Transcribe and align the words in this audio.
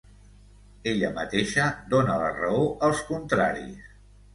Ella 0.93 1.11
mateixa 1.19 1.67
dóna 1.95 2.19
la 2.25 2.35
raó 2.41 2.67
als 2.91 3.09
contraris. 3.15 3.97